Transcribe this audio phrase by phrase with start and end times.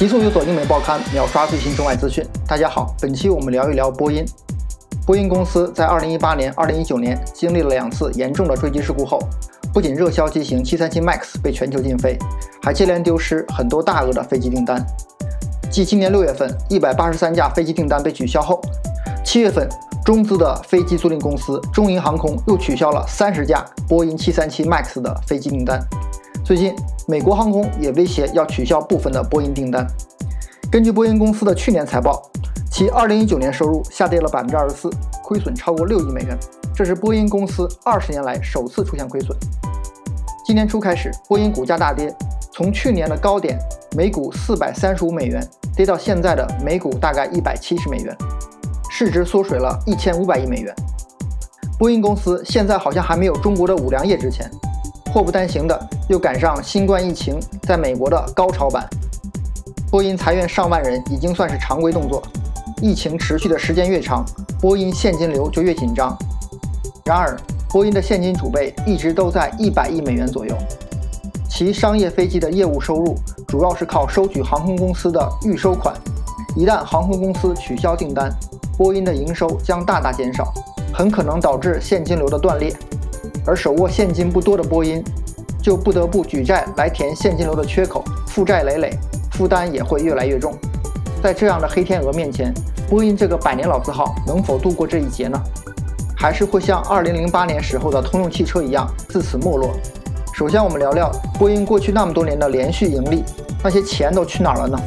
[0.00, 2.24] 极速有所英美报刊，秒刷最新中外资讯。
[2.48, 4.24] 大家好，本期我们聊一聊波音。
[5.04, 9.18] 波音公司在2018年、2019年经历了两次严重的坠机事故后，
[9.74, 12.18] 不仅热销机型737 MAX 被全球禁飞，
[12.62, 14.82] 还接连丢失很多大额的飞机订单。
[15.70, 18.58] 继今年六月份183架飞机订单被取消后，
[19.22, 19.68] 七月份
[20.02, 25.78] 中资的飞机租赁公司中银航空又取消了三十架波音737 MAX 的飞机订单。
[26.50, 26.74] 最近，
[27.06, 29.86] 美国航空也威胁要取消部分的波音订单。
[30.68, 32.20] 根据波音公司的去年财报，
[32.72, 34.90] 其2019年收入下跌了百分之二十四
[35.22, 36.36] 亏损超过六亿美元，
[36.74, 39.38] 这是波音公司二十年来首次出现亏损。
[40.44, 42.12] 今年初开始，波音股价大跌，
[42.52, 43.56] 从去年的高点
[43.96, 48.16] 每股435美元跌到现在的每股大概170美元，
[48.90, 50.74] 市值缩水了一千五百亿美元。
[51.78, 54.50] 波音公司现在好像还没有中国的五粮液值钱。
[55.12, 58.84] 祸不单行的，又赶上新冠疫情在美国的高潮版。
[59.92, 62.20] 波音裁员上万人已经算是常规动作，
[62.82, 64.24] 疫情持续的时间越长，
[64.60, 66.18] 波音现金流就越紧张。
[67.04, 70.52] 然而，波音的现金储备一直都在一百亿美元左右，
[71.48, 75.94] 其商业飞机的业务收入主要是靠收取航空公司的预收款。
[76.56, 78.28] 一旦航空公司取消订单，
[78.76, 80.52] 波音的营收将大大减少，
[80.92, 82.74] 很可能导致现金流的断裂。
[83.46, 85.02] 而手握现金不多的波音，
[85.62, 88.98] 就不得不举债来填现金流的缺口，负债累累，
[89.32, 90.54] 负担也会越来越重。
[91.22, 92.52] 在这样的黑天鹅面前，
[92.88, 95.38] 波音这个百年老字号能否度过这一劫呢？
[96.16, 99.70] 还是会像2008年时候的通用汽车一样自此没落？
[100.34, 103.24] 首先，我们聊聊波音过去那么多年的连续盈利，
[103.62, 104.78] 那些钱都去哪儿了呢？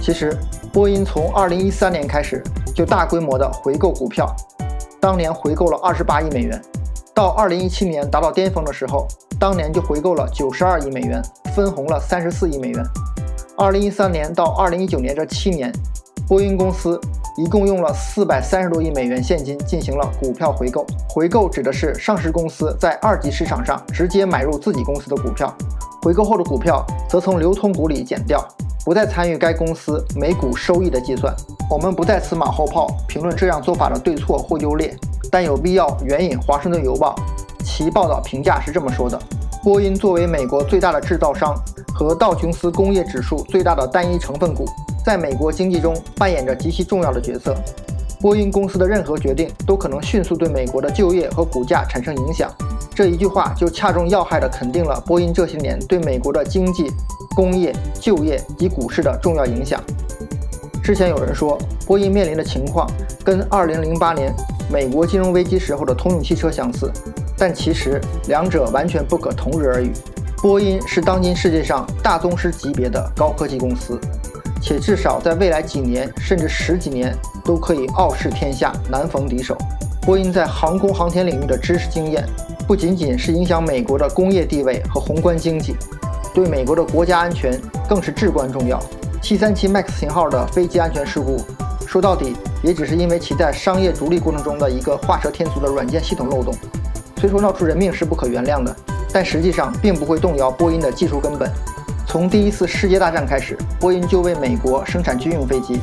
[0.00, 0.36] 其实，
[0.72, 2.42] 波音从2013年开始
[2.74, 4.34] 就大规模的回购股票，
[5.00, 6.62] 当年回购了28亿美元。
[7.14, 9.06] 到二零一七年达到巅峰的时候，
[9.40, 11.22] 当年就回购了九十二亿美元，
[11.54, 12.84] 分红了三十四亿美元。
[13.56, 15.72] 二零一三年到二零一九年这七年，
[16.26, 17.00] 波音公司
[17.36, 20.84] 一共用了四百三十多亿美元现金进行了股票回购。
[21.08, 25.54] 回购指的是上市公司在二级市场上直接买入自己公司的股票，
[26.02, 28.44] 回购后的股票则从流通股里减掉，
[28.84, 31.32] 不再参与该公司每股收益的计算。
[31.70, 34.92] 我们不在此马后炮评论这样做法的对错或优劣。
[35.30, 37.14] 但有必要援引《华盛顿邮报》，
[37.68, 39.16] 其报道评价是这么说的：
[39.62, 41.54] 波音作为美国最大的制造商
[41.94, 44.64] 和道琼斯工业指数最大的单一成分股，
[45.04, 47.54] 在美国经济中扮演着极其重要的角色。
[48.20, 52.50] 波音公司的任何决定都可能迅速对美国的就业和股价产生影响。
[52.92, 56.90] 这一句话就恰中要害地肯定了波音这些年对美国的经济、
[57.36, 59.80] 工业、就业及股市的重要影响。
[60.82, 62.90] 之前有人说，波音面临的情况
[63.24, 64.34] 跟2008年。
[64.70, 66.92] 美国金融危机时候的通用汽车相似，
[67.38, 69.92] 但其实两者完全不可同日而语。
[70.42, 73.98] 波音是当今世界上大宗师级别的高科技公司，
[74.60, 79.56] 且至少在未来几年甚至十几年都可以傲视天下，难逢敌手。
[80.02, 82.24] 波音在航空航天领域的知识经验，
[82.66, 85.76] 不仅仅是影响美国的工业地位和宏观经济，
[86.32, 88.80] 对美国的国家安全更是至关重要。
[89.20, 91.44] 737 MAX 型号的飞机安全事故。
[91.86, 96.54] 说到底，也只是因为其在商业逐利过程中的一个画蛇添足的软件系统漏洞。
[97.18, 98.74] 虽说闹出人命是不可原谅的，
[99.12, 101.50] 但实际上并不会动摇波音的技术根本。
[102.06, 105.80] 从第一次世界大战开始，波音就为美国生产军用飞机，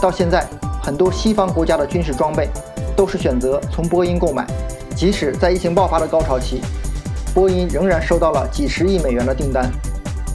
[0.00, 0.46] 到现在，
[0.80, 2.48] 很多西方国家的军事装备
[2.96, 4.46] 都是选择从波音购买。
[4.94, 6.62] 即使在疫情爆发的高潮期，
[7.34, 9.70] 波音仍然收到了几十亿美元的订单。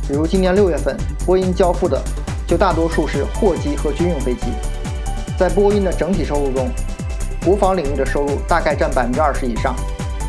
[0.08, 0.96] 比如今年六月份，
[1.26, 2.02] 波音交付的
[2.46, 4.48] 就大多数是货机和军用飞机。
[5.38, 6.70] 在波音的整体收入中，
[7.44, 9.76] 国防领域的收入大概占百分之二十以上，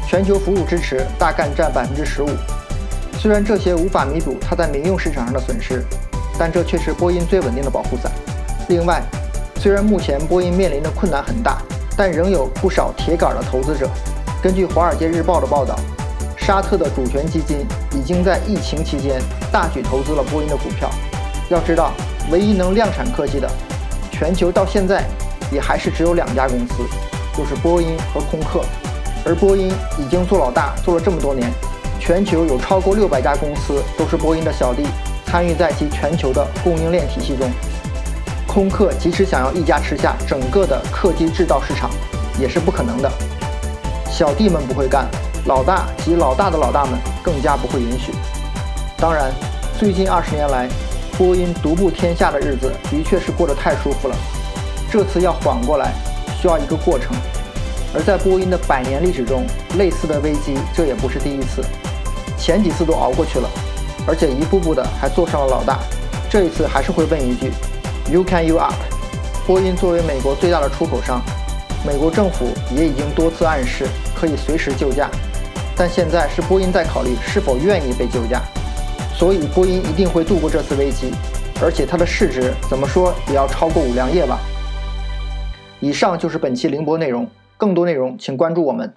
[0.07, 2.29] 全球服务支持大概占百分之十五。
[3.19, 5.83] 虽然这些无法弥补它在民用市场上的损失，
[6.39, 8.13] 但这却是波音最稳定的保护伞。
[8.69, 9.03] 另外，
[9.57, 11.63] 虽然目前波音面临的困难很大，
[11.97, 13.89] 但仍有不少铁杆的投资者。
[14.43, 15.79] 根据《华尔街日报》的报道，
[16.37, 20.91] 沙特的主权基金已经在疫情期间大举投资了波音的股票。
[21.49, 21.93] 要知道，
[22.31, 23.51] 唯一能量产客机的。
[24.11, 25.03] 全球到现在
[25.51, 26.85] 也还是只有两家公司，
[27.37, 28.63] 就是波音和空客。
[29.25, 31.51] 而波音已经做老大做了这么多年，
[31.99, 34.87] 全球有超过六百家公司都是波音的小弟，
[35.27, 37.51] 参与在其全球的供应链体系中。
[38.47, 41.91] 空客即使想要一家吃下整个的客机制造市场，
[42.39, 43.11] 也是不可能的。
[44.11, 45.09] 小弟们不会干，
[45.47, 48.13] 老大及老大的老大们更加不会允许。
[48.97, 49.33] 当然，
[49.79, 50.69] 最近二十年来。
[51.17, 54.17] 波音独步天下的日子的确是过得太舒服了，
[54.91, 55.93] 这次要缓过来
[56.37, 57.15] 需要一个过程。
[57.95, 59.47] 而在波音的百年历史中，
[59.79, 61.63] 类似的危机这也不是第一次，
[62.37, 63.49] 前几次都熬过去了，
[64.07, 65.79] 而且一步步的还做上了老大，
[66.29, 67.53] 这一次还是会问一句
[68.11, 68.75] ：You can you up？
[69.47, 71.23] 波音作为美国最大的出口商，
[71.87, 75.09] 美国政府也已经多次暗示可以随时救驾，
[75.77, 78.43] 但现在是波音在考虑是否愿意被救驾，
[79.15, 81.13] 所以波音一定会度过这次危机，
[81.63, 84.41] 而且它的市值怎么说也要超过五粮液吧。
[85.79, 87.29] 以上就是本期凌波内容，
[87.65, 88.93] 更多内容请关注我们。